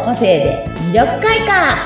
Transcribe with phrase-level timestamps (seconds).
[0.00, 1.76] 個性で魅力開花。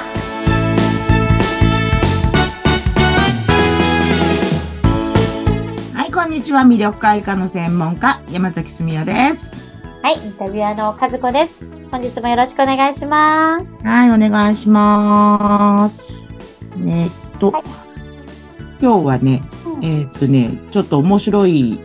[5.92, 6.60] はいこんにちは。
[6.62, 9.68] 魅力開花の専門家山崎すみよです。
[10.02, 11.56] はいインタビュアーの和子です。
[11.90, 13.66] 本日もよろしくお願いします。
[13.84, 16.14] はいお願いします。
[16.76, 17.10] ねっ
[17.40, 17.62] と、はい、
[18.80, 21.80] 今日はね、うん、えー、っとねちょっと面白い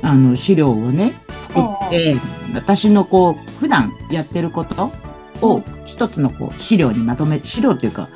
[0.00, 4.90] あの資料をね作って、えー、私のこう普段やってること
[5.42, 5.62] を
[5.96, 8.10] 一つのこう資料にまとめて、資料というか、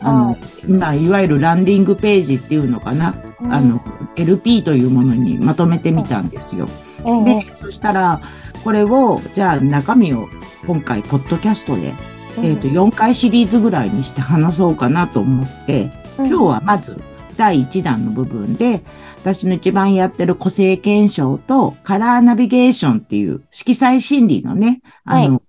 [0.00, 3.82] あの、まあ、いわゆるランディングページっていうのかな、うん、あの、
[4.16, 6.68] LP というものにまとめてみたんですよ。
[7.04, 8.22] うん、で、そしたら、
[8.64, 10.26] これを、じゃあ中身を
[10.66, 11.92] 今回、ポッドキャストで、
[12.38, 16.96] うん、えっ、と、4回シリーズぐらいにして話そうかなと思って、今日はまず
[17.36, 18.82] 第1弾の部分で、
[19.18, 25.47] 私の一番やってる個性検証とカラーナビゲーションっていう色彩心理のね、あの、はい、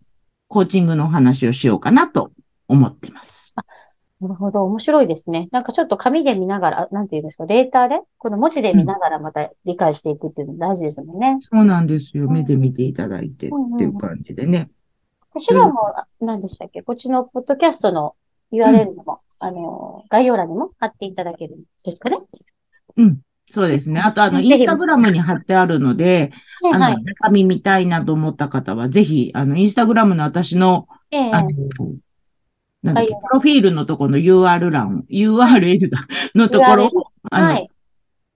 [0.49, 2.31] コーチングの話をしようかなと
[2.67, 3.53] 思ってます。
[4.19, 4.65] なるほど。
[4.65, 5.47] 面白いですね。
[5.51, 11.37] なんかちょっと紙で見ながら、なんていうんですか、レーターで、この文字で見ながらまた理解していくっていうの大事ですもんね。
[11.39, 12.29] そうなんですよ。
[12.29, 14.69] 目で見ていただいてっていう感じでね。
[15.31, 15.79] 私はも
[16.19, 16.81] う、何でしたっけ？
[16.81, 18.15] こっちのポッドキャストの
[18.51, 22.17] URL も、うん、あの、概要欄にも貼っていただけるんですかね？
[22.97, 23.19] うん。
[23.51, 23.99] そうですね。
[23.99, 26.31] あと、あの、インスタグラムに貼ってあるので、
[26.73, 31.47] あの、中身見たいなと思った方は、ぜひ、あの、インスタグラムの私の、あの、
[32.83, 37.67] なんだっけ、プロフィールのところの UR 欄、URL だ、のところを、あの、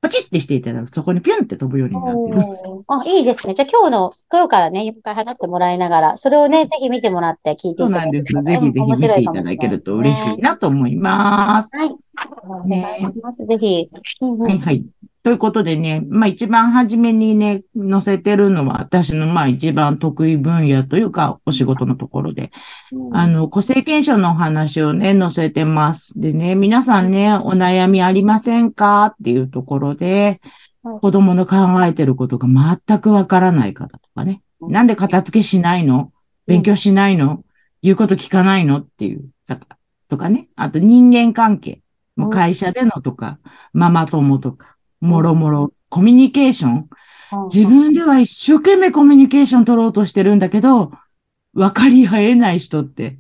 [0.02, 2.84] ポチってしていただくそこにピュンって飛ぶようになってる。
[2.88, 3.54] あ、いいですね。
[3.54, 8.34] じゃあ今日の、今日からね、一回話してもらいながら、それをね、ぜひ見てもらって聞いていただそうなんです。
[8.34, 11.70] ぜひぜひ見ていただけると嬉しいなと思います。
[11.74, 12.68] はい。
[12.68, 13.00] ね、
[13.48, 13.88] ぜひ。
[14.20, 14.86] はいはい。
[15.24, 22.52] ということでね、まあ一番初めにね、載せてるのは私のまあ一番得意分野というかお仕事のところで、
[22.92, 26.20] うん、あの、個性検証のお話をね、載せてます。
[26.20, 30.42] でね、皆さんね、お悩みありませんかっていうところで、
[31.00, 32.48] 子供の考えてることが
[32.86, 36.12] 全くわからない方とかね、なんで片付けしないの？
[36.48, 37.46] 勉強しないの？
[37.82, 38.80] 言うこと聞かないの？
[38.80, 39.30] っていう、
[40.10, 40.50] とかね。
[40.58, 41.80] あと人間関係。
[42.30, 43.40] 会社でのとか、
[43.72, 44.73] ママ友とか。
[45.04, 46.90] もろもろ、コミュニケーション。
[47.52, 50.92] 自分では一生懸命コミュニケーション取ろうとしてるんだけど、
[51.54, 53.18] 分かり合えない人って、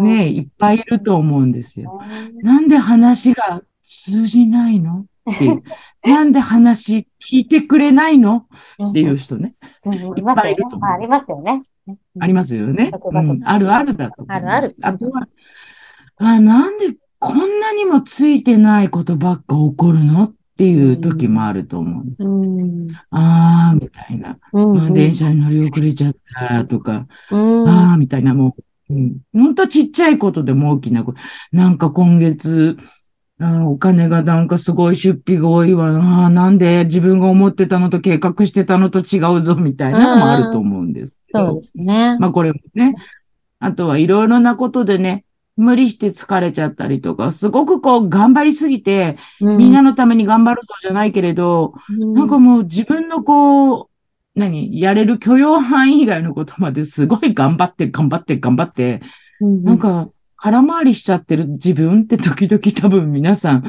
[0.00, 2.00] ねいっぱいいると思うんですよ。
[2.42, 5.06] なんで話が通じないの？
[5.30, 5.62] っていう。
[6.06, 8.46] なんで話聞いてくれないの？
[8.90, 9.54] っていう人ね。
[9.86, 10.90] いっぱいいると思う。
[10.90, 11.62] ありますよね。
[12.20, 12.90] ありますよね。
[13.44, 14.24] あるあるだと。
[14.28, 14.76] あるある。
[14.82, 15.26] あとは、
[16.18, 20.24] あ、なんでこんなにもついてないことばっか起こるの？
[20.24, 22.24] っていう時もあると思う。
[22.24, 28.56] うん、ああ、みたいな、うんうん、電車に乗り遅れちゃったとか、うん、ああ、みたいな、も
[28.90, 31.20] う、うん、ほんとちっちゃいことでも大きなこと。
[31.52, 32.76] なんか今月、
[33.40, 36.28] あお金がなんかすごい出費が多いわな。
[36.28, 42.18] なんで自分が思ってたのと計画してたのと違うぞみたいなのもあると思うんですそうですね。
[42.18, 42.94] まあこれもね。
[43.60, 45.24] あとはいろいろなことでね、
[45.58, 53.86] 無理して疲れちゃったりとか、すごくこう頑張りすぎて、うん、みんなのために頑張るぞじゃないけれど、うん、なんかもう自分のこう、
[54.36, 59.02] 何、やれる許容範囲以外のことまですごい頑張って、頑張って、頑張って、
[59.40, 60.08] うん、なんか、
[60.40, 63.64] 空回りしちゃってる自分って時々多分皆さん、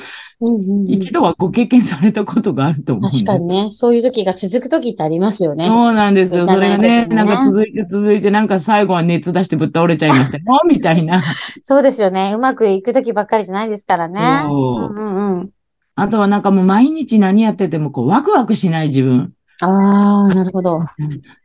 [0.87, 3.09] 一度はご経験されたことがあると思う。
[3.09, 3.67] 確かにね。
[3.71, 5.65] そういう時が続く時ってありますよね。
[5.65, 6.47] そうなんですよ。
[6.47, 10.43] それがね、なんか続いて続いて、なんか最後は熱出してぶっ倒れちゃいましたよ。
[10.69, 11.23] みたいな。
[11.63, 12.33] そうですよね。
[12.35, 14.21] うまくいく時ばっかりじゃないですからね。
[14.47, 15.49] うんうん、
[15.95, 19.33] あとはなんかもう毎日何やっててもこうワクワクしない自分。
[19.61, 20.85] ああ、なるほど。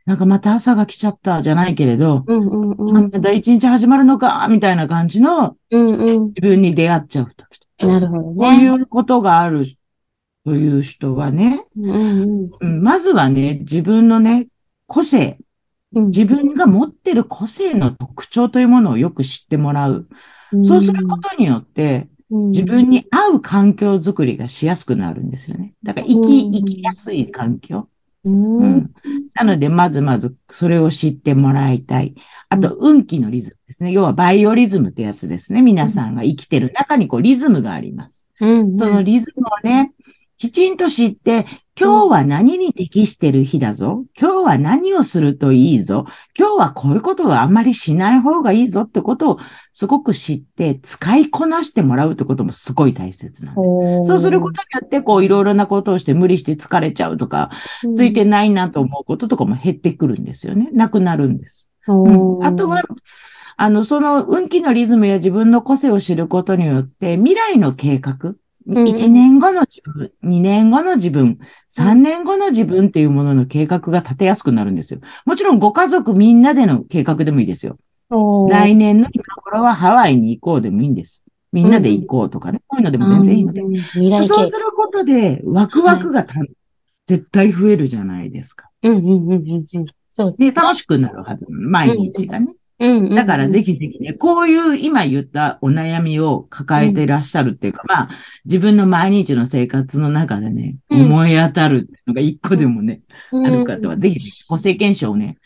[0.05, 7.45] なんかまた朝が来ちゃったじゃないけれど、うんうんうん、また一日始まるのか、みたいな感じの、自分に出会っちゃうと
[7.77, 8.35] き、なるほどね。
[8.35, 9.67] こういうことがある
[10.45, 14.47] という人はね、うんうん、まずはね、自分のね、
[14.87, 15.39] 個性、
[15.91, 20.07] 自分が持ってる個性の特徴というものをよく知ってもらう。
[20.53, 25.73] うん、そうすることによって、自分に合う環境づくりがしやすくなるんですよね。
[25.83, 27.89] だから生き、生きやすい環境。
[28.25, 28.91] うん、
[29.35, 32.15] なので、まずまずそれを知ってもらいたい。
[32.49, 33.91] あと、運気のリズムですね。
[33.91, 35.61] 要はバイオリズムってやつですね。
[35.61, 38.23] 皆さんが生きてる中にこうリズムがあります。
[38.41, 39.93] うん、そのリズムをね、
[40.45, 41.47] きちんと知って、
[41.79, 44.05] 今日は何に適してる日だぞ。
[44.15, 46.05] 今日は何をするといいぞ。
[46.37, 49.39] 今日はこういうことはあんまりしない方がいいぞってことを
[49.71, 53.61] すごく知って使いこなしてもらうってこともすごい大切なんで。
[54.03, 57.49] そうすることによって、こういろいろなことをして無理して疲れちゃうとか、
[57.95, 60.69] ついてないなと思うこととかも減ってくるんですよね。
[60.73, 61.71] なくなるんです。
[61.87, 62.83] うん、あとは、
[63.57, 68.35] あの、その運気のリズムや自分の個性を知ることによって、未来の計画、
[68.67, 71.37] 1年後の自分、2年後の自分、
[71.69, 74.99] 3年後の自分っていうものの計画が立てやすくなるんですよ。
[75.25, 77.77] もちろんご家族みんなでの計画でもいいですよ。
[78.49, 81.23] 来年の今頃はハワイに行こうでもいいんです。
[81.51, 82.61] みんなで行こうとかね。
[82.67, 83.61] こういうのでも全然いいので。
[84.27, 86.51] そうすることで、ワクワクがた、はい、
[87.05, 88.69] 絶対増えるじゃないですか。
[88.83, 89.85] うんうんうんうんうん。
[90.13, 91.45] そうで、楽しくなるはず。
[91.49, 92.53] 毎日がね。
[92.77, 98.09] だからぜひぜひね、こういう今言ったお悩みを抱えていらっしゃるっていうか、うん、まあ、
[98.43, 103.01] 自分の毎日の生活の中でね、うん、思い当たるのが一個でもね、
[103.31, 105.37] うん、ある方は、ぜひ、ね、個性検証をね、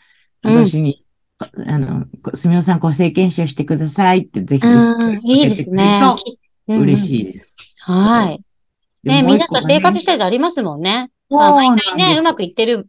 [0.42, 1.04] 私に、
[1.38, 4.66] あの、すみおさん個性検証してくださいってぜひ、
[5.24, 6.02] いいですね。
[6.66, 7.56] 嬉しいです。
[7.78, 8.40] はい。
[9.04, 11.10] ね、皆さん生活したいとありますもんね。
[11.30, 12.88] まあ、毎回ね、うまくいってる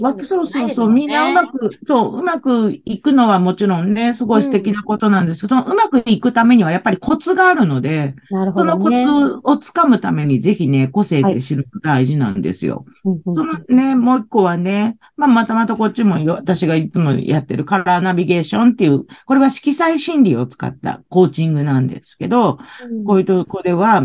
[0.00, 8.16] そうそうそう、みんなうまく、そう、うまくいくのはもちろんね、すごい素敵なことなんですけど、うん、うまくいくためにはやっぱりコツがあるので、ね、
[8.52, 8.96] そのコツ
[9.42, 12.84] をつかむためにぜひね、個性って知るの大事なんですよ。
[13.04, 22.58] はい、そのね、もう一個はね、まあ、またまたこっちも私がいつもやってるカラーナビゲーションっていう、これは色彩心理を使ったコーチングなんですけど、
[22.90, 24.04] うん、こういうとこでは、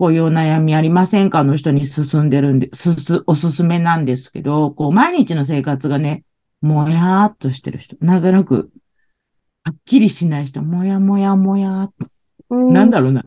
[0.00, 6.24] こういうお悩みありませんかの人に進んでるんで、すす、おすすめなんですけど、こう、毎日の生活がね、
[6.62, 8.70] もやーっとしてる人、なんとなく、
[9.62, 11.92] はっきりしない人、もやもやもやーっ
[12.48, 13.24] と、なんだろうな。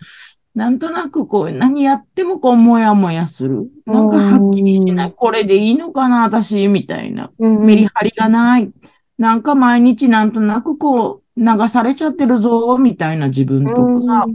[0.55, 3.69] なんとなくこう、何やってもこう、もやもやする。
[3.85, 5.13] なんかはっきりしない。
[5.15, 7.29] これでいいのかな、私、みたいな。
[7.37, 8.71] メリハリがない。
[9.19, 13.75] なんか毎日なんとなくこう、流されちゃってるぞ、みたいな自分と
[14.07, 14.25] か。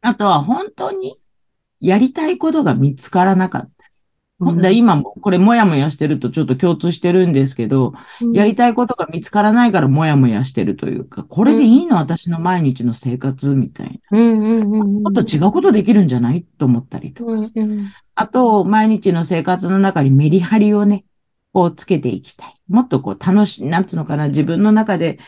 [0.00, 1.12] あとは本当に
[1.80, 3.70] やりたいことが見つからなかった。
[4.38, 14.18] うん、今も、これもやもやしてるとちょっと共通してるんですけど、うん、やりたいことが見つからないからもやもやしてるというか、これでいいの、うん、私の毎日の生活みたいな。
[14.18, 16.44] もっと違うことできるんじゃない？
[16.58, 17.32] と思ったりとか。
[18.14, 21.06] あと、毎日の生活の中にメリハリをね、
[21.54, 22.54] こうつけていきたい。
[22.68, 25.18] もっとこう楽しい、なんていうのかな、自分の中で、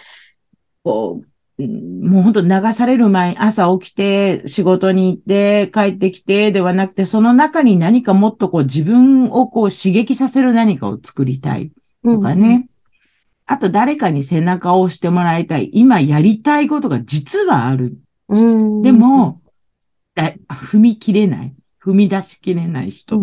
[0.84, 1.28] こう、
[1.58, 11.72] もう本当流される前に朝起きて仕事に行って帰ってきてではなくて、その中に何かもっとこう自分をこう刺激させる何かを作りたい
[12.04, 12.48] とかね。
[12.48, 12.66] うん、
[13.46, 15.70] あと誰かに背中を押してもらいたい。
[15.72, 17.98] 今やりたいことが実はある。
[18.28, 19.40] うん、でも、
[20.16, 21.54] 踏み切れない。
[21.82, 23.20] 踏み出しきれない人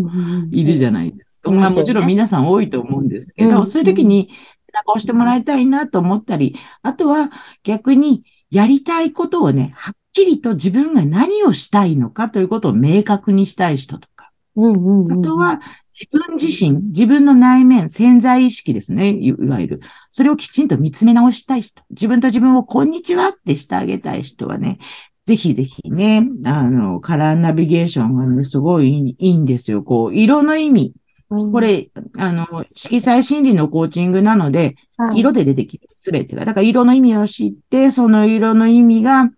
[0.52, 1.52] いるじゃないですか。
[1.52, 4.30] まあもちろん皆さん多いと思うんですけど、そういう時に
[4.76, 7.32] 中をしてもらいたいなと思ったり、あとは
[7.64, 14.32] 逆にやりたいことをね、はっきりと自分が何をしたいのかということを明確にしたい人とか。
[15.12, 15.60] あとは
[15.98, 19.12] 自分自身、自分の内面、潜在意識ですね。
[19.12, 19.82] いわゆる。
[20.10, 21.82] それをきちんと見つめ直したい人。
[21.90, 24.80] 自分と自分をこんにちはってしてあげたい人はね、
[25.26, 29.84] ぜひぜひね、あの、カラーナビゲーションがね、すごいいいんですよ。
[29.84, 30.94] こう、色の意味。
[31.30, 34.76] これ、あの、色彩心理のコーチングなので、
[35.16, 35.98] 色で出てきます。
[36.02, 36.46] すべてが。
[36.46, 39.30] だから色の意味を知って、その色の意味が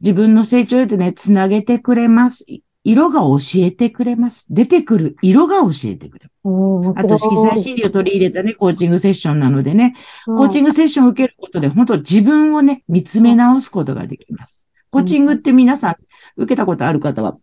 [0.00, 2.44] 自分の成長へとね、つなげてくれます。
[2.82, 4.46] 色が教えてくれます。
[4.50, 7.00] 出てくる色が教えてくれます。
[7.00, 9.94] あと、色彩心理を取り入れたね、コーチングセッションなのでね、
[10.24, 14.66] コーチングセッションを受けることで、本当自分をね、見つめ直すことができます。
[14.90, 15.96] コーチングって皆さん、
[16.36, 17.36] 受けたことある方は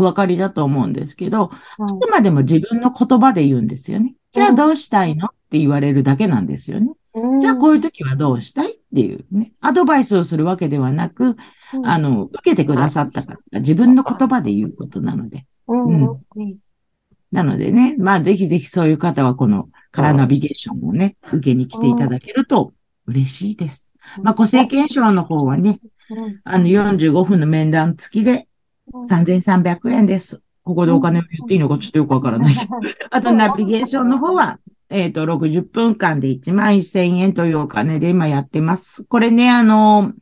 [0.00, 4.14] お分かりだと思うんですけど、あくまでも自分の言葉で言うんですよね。
[4.32, 5.26] じゃあどうしたいの？
[5.26, 6.94] って言われるだけなんですよね。
[7.40, 9.52] じゃあこういう時はどうしたいっていうね。
[9.60, 11.36] アドバイスをするわけではなく、
[11.84, 15.46] あの、受けてくださったから自分の言葉で言うことなので。
[15.66, 16.20] うん。
[17.32, 22.72] なのでね、まあぜひぜひそういう方はこのカラーナビゲーションをね、受けに来ていただけると
[23.06, 23.92] 嬉しいです。
[24.22, 25.80] まあ個性検証の方はね、
[26.44, 28.48] あの45分の面談付きで
[28.92, 30.42] 3300円です。
[30.62, 32.54] ここでお金を言っていいのかちょっとよくわからない。
[33.10, 39.04] あと、ナビゲーションの方は、えっ、ー、と、60分間で1万1000円というお金で今やってます。
[39.04, 40.12] これね、あの、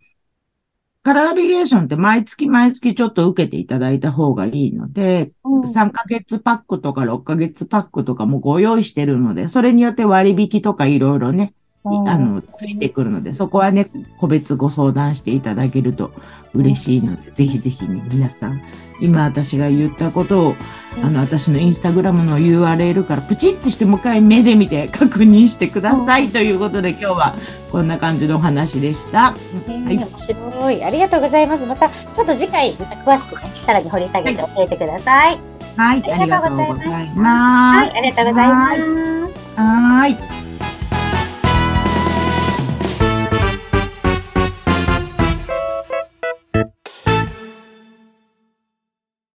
[1.03, 11.55] カラーナビゲーションって毎月毎月ちょっと受けていただいた方がいいので、うん、3ヶ月パックとか6ヶ月パックとかもご用意してるので、それによって割引とかいろいろね、
[11.85, 16.13] あの、ついてくるので、そこはね、個別ご相談していただけると
[16.55, 18.61] 嬉しいので、ぜひぜひね、皆さん、
[19.01, 20.55] 今私が言ったことを、
[21.03, 27.37] あの、私のインスタグラムの URL からプチってしてもう一回目で見て確認してくださいということで今日は
[27.71, 29.31] こんな感じのお話でした。
[29.31, 29.37] は
[29.89, 29.97] い。
[29.97, 30.85] 面白い。
[30.85, 31.65] ありがとうございます。
[31.65, 35.39] また、ちょっっと次回、また詳しくね、さらに掘り下げて教えてください。
[35.77, 37.91] はい、ありがとうございます。
[37.91, 39.61] はい、ありがとうございます。
[39.61, 40.48] はい。